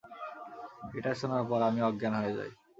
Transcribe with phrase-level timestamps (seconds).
[0.97, 2.51] এটা শোনার পর আমি অজ্ঞান হয়ে যাই।